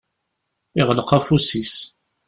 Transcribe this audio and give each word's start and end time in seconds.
Iɣleq 0.79 1.09
afus-is. 1.17 1.73